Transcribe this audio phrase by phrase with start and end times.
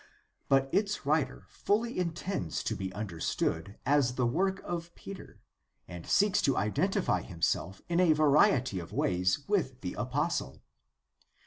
[0.49, 5.41] But its writer fully intends it to be understood as the work of Peter
[5.87, 10.63] and seeks to identify himself in a variety of ways with the apostle.